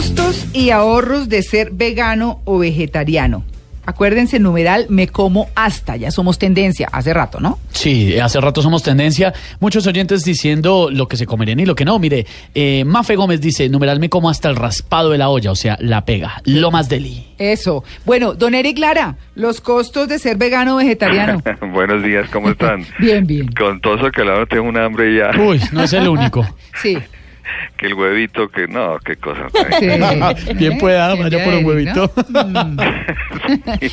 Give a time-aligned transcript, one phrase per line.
[0.00, 3.44] Costos y ahorros de ser vegano o vegetariano.
[3.84, 5.94] Acuérdense, numeral, me como hasta.
[5.96, 7.58] Ya somos tendencia, hace rato, ¿no?
[7.72, 9.34] Sí, hace rato somos tendencia.
[9.60, 11.98] Muchos oyentes diciendo lo que se comerían y lo que no.
[11.98, 12.24] Mire,
[12.54, 15.76] eh, Mafe Gómez dice, numeral, me como hasta el raspado de la olla, o sea,
[15.80, 16.40] la pega.
[16.46, 17.26] Lo más deli.
[17.36, 17.84] Eso.
[18.06, 21.42] Bueno, don Eric Lara, los costos de ser vegano o vegetariano.
[21.74, 22.86] Buenos días, ¿cómo están?
[22.98, 23.48] bien, bien.
[23.48, 25.38] Con todo eso que ahora tengo un hambre ya.
[25.38, 26.46] Uy, no es el único.
[26.82, 26.96] sí.
[27.76, 29.48] Que el huevito, que no, qué cosa.
[29.78, 30.54] Sí.
[30.54, 32.10] Bien pueda, vaya por un huevito.
[32.28, 32.78] Mm.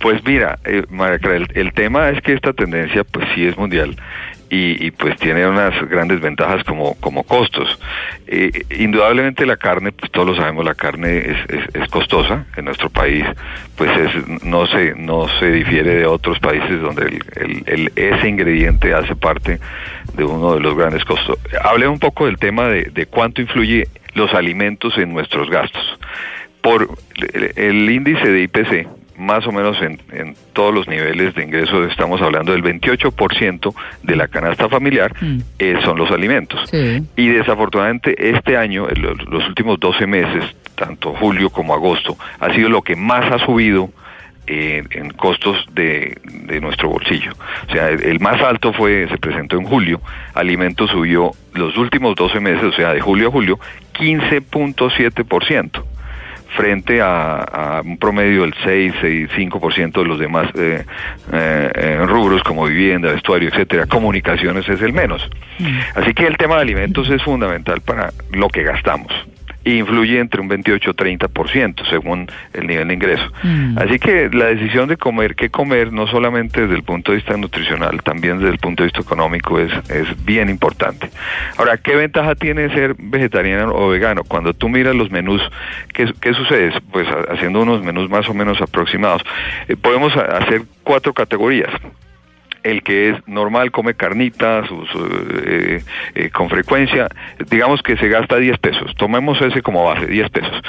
[0.00, 3.56] Pues mira, eh, María Clara, el, el tema es que esta tendencia pues sí es
[3.56, 3.96] mundial
[4.50, 7.78] y, y, pues tiene unas grandes ventajas como, como costos.
[8.26, 11.36] Eh, indudablemente la carne, pues todos lo sabemos, la carne es,
[11.74, 13.24] es, costosa en nuestro país,
[13.76, 19.14] pues es, no se no se difiere de otros países donde el, ese ingrediente hace
[19.16, 19.58] parte
[20.14, 21.38] de uno de los grandes costos.
[21.62, 25.98] Hablé un poco del tema de, de cuánto influye los alimentos en nuestros gastos.
[26.60, 26.88] Por
[27.34, 31.90] el, el índice de IPC, más o menos en, en, todos los niveles de ingresos
[31.90, 35.38] estamos hablando del 28% de la canasta familiar mm.
[35.58, 36.68] eh, son los alimentos.
[36.70, 37.02] Sí.
[37.16, 40.44] Y desafortunadamente este año, los, los, últimos 12 meses,
[40.74, 43.90] tanto julio como agosto, ha sido lo que más ha subido
[44.46, 47.32] eh, en costos de, de, nuestro bolsillo.
[47.68, 50.00] O sea, el más alto fue, se presentó en julio,
[50.34, 53.58] alimentos subió los últimos 12 meses, o sea, de julio a julio,
[53.94, 55.82] 15.7%
[56.56, 60.84] frente a, a, un promedio del 6, 6 5% de los demás eh,
[61.32, 65.28] eh, rubros como vivienda, vestuario, etcétera, comunicaciones es el menos.
[65.58, 65.78] Mm.
[65.94, 69.12] Así que el tema de alimentos es fundamental para lo que gastamos
[69.66, 73.32] influye entre un 28 y 30% según el nivel de ingreso.
[73.42, 73.78] Mm.
[73.78, 77.36] Así que la decisión de comer, qué comer, no solamente desde el punto de vista
[77.36, 81.10] nutricional, también desde el punto de vista económico es, es bien importante.
[81.56, 84.22] Ahora, ¿qué ventaja tiene ser vegetariano o vegano?
[84.24, 85.42] Cuando tú miras los menús,
[85.92, 86.72] ¿qué, qué sucede?
[86.92, 89.22] Pues haciendo unos menús más o menos aproximados,
[89.68, 91.72] eh, podemos hacer cuatro categorías
[92.66, 95.06] el que es normal, come carnita su, su,
[95.44, 95.82] eh,
[96.14, 97.08] eh, con frecuencia,
[97.48, 100.62] digamos que se gasta 10 pesos, tomemos ese como base, 10 pesos.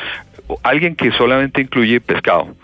[0.64, 2.56] Alguien que solamente incluye pescado,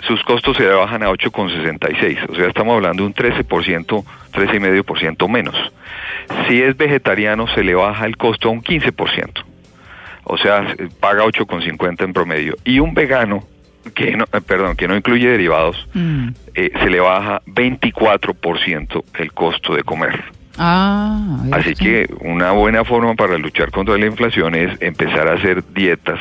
[0.00, 5.54] sus costos se bajan a 8,66, o sea, estamos hablando de un 13%, 13,5% menos.
[6.48, 9.44] Si es vegetariano, se le baja el costo a un 15%,
[10.24, 12.56] o sea, paga 8,50 en promedio.
[12.64, 13.44] Y un vegano,
[13.90, 16.28] que no, eh, perdón, que no incluye derivados, mm.
[16.54, 20.24] eh, se le baja 24% el costo de comer.
[20.60, 25.62] Ah, Así que una buena forma para luchar contra la inflación es empezar a hacer
[25.72, 26.18] dietas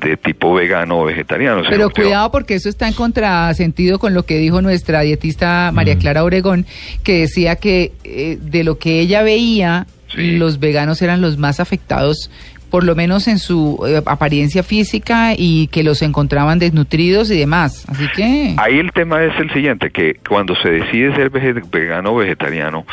[0.00, 1.62] de tipo vegano o vegetariano.
[1.68, 6.24] Pero cuidado porque eso está en contrasentido con lo que dijo nuestra dietista María Clara
[6.24, 6.64] Obregón,
[7.02, 10.36] que decía que eh, de lo que ella veía, sí.
[10.38, 12.30] los veganos eran los más afectados
[12.76, 17.86] por lo menos en su eh, apariencia física y que los encontraban desnutridos y demás.
[17.88, 18.54] Así que...
[18.58, 22.84] Ahí el tema es el siguiente, que cuando se decide ser vegano o vegetariano,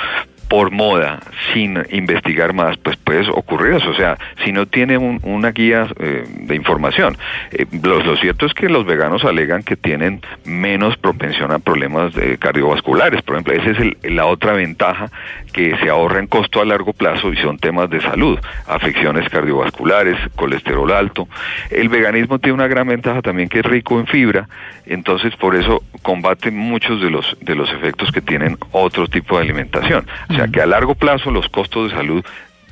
[0.54, 1.20] por moda,
[1.52, 3.90] sin investigar más, pues puede ocurrir eso.
[3.90, 7.18] O sea, si no tiene un, una guía eh, de información.
[7.50, 12.38] Eh, lo, cierto es que los veganos alegan que tienen menos propensión a problemas de
[12.38, 13.24] cardiovasculares.
[13.24, 15.10] Por ejemplo, esa es el, la otra ventaja
[15.54, 18.38] que se ahorra en costo a largo plazo y son temas de salud,
[18.68, 21.28] afecciones cardiovasculares, colesterol alto.
[21.72, 24.48] El veganismo tiene una gran ventaja también que es rico en fibra,
[24.86, 29.44] entonces por eso combate muchos de los, de los efectos que tienen otro tipo de
[29.44, 30.06] alimentación.
[30.30, 32.26] O sea, que a largo plazo los costos de salud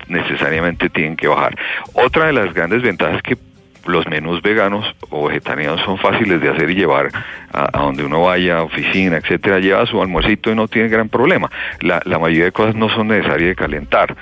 [0.07, 1.55] necesariamente tienen que bajar.
[1.93, 3.37] Otra de las grandes ventajas es que
[3.85, 7.09] los menús veganos o vegetarianos son fáciles de hacer y llevar
[7.51, 11.49] a, donde uno vaya, oficina, etcétera, lleva su almuercito y no tiene gran problema.
[11.79, 14.15] La, la mayoría de cosas no son necesarias de calentar.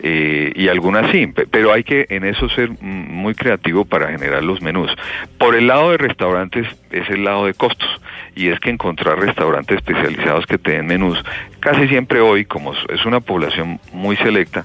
[0.00, 4.60] Eh, y algunas sí, pero hay que en eso ser muy creativo para generar los
[4.60, 4.90] menús.
[5.38, 7.88] Por el lado de restaurantes es el lado de costos
[8.34, 11.22] y es que encontrar restaurantes especializados que te den menús
[11.60, 14.64] casi siempre hoy, como es una población muy selecta,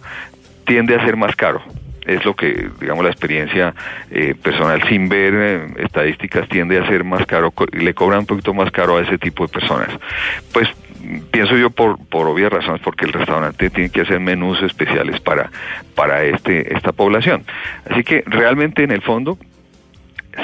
[0.66, 1.62] tiende a ser más caro
[2.10, 3.74] es lo que, digamos, la experiencia
[4.10, 8.54] eh, personal sin ver eh, estadísticas tiende a ser más caro, le cobran un poquito
[8.54, 9.90] más caro a ese tipo de personas.
[10.52, 10.68] Pues
[11.32, 15.52] pienso yo por, por obvias razones porque el restaurante tiene que hacer menús especiales para,
[15.96, 17.46] para este, esta población.
[17.90, 19.38] Así que realmente en el fondo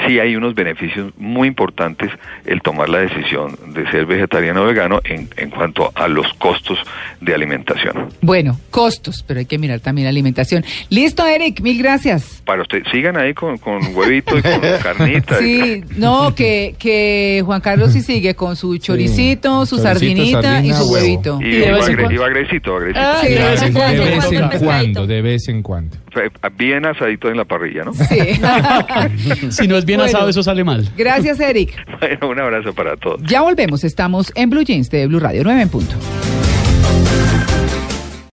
[0.07, 2.09] sí hay unos beneficios muy importantes
[2.45, 6.77] el tomar la decisión de ser vegetariano o vegano en, en cuanto a los costos
[7.21, 8.09] de alimentación.
[8.21, 10.63] Bueno, costos, pero hay que mirar también la alimentación.
[10.89, 12.41] Listo, Eric, mil gracias.
[12.45, 15.37] Para usted, sigan ahí con, con huevito y con carnita.
[15.39, 20.83] Sí, no, que, que Juan Carlos sí sigue con su choricito, su sardinita y su
[20.83, 20.91] huevo.
[20.93, 21.39] huevito.
[21.41, 22.77] Y, Y de vez en bagrecito.
[22.95, 24.03] Ah, Sí, de vez en de cuando.
[24.03, 24.65] vez en Pescadito.
[24.65, 25.97] cuando, de vez en cuando.
[26.11, 27.93] Fe- Bien asadito en la parrilla, ¿no?
[27.93, 28.39] Sí.
[29.51, 30.17] Si no es bien Bueno.
[30.17, 30.87] asado, eso sale mal.
[30.97, 31.73] Gracias, Eric.
[31.99, 33.21] Bueno, un abrazo para todos.
[33.23, 35.95] Ya volvemos, estamos en Blue Jeans de Blue Radio 9 en punto.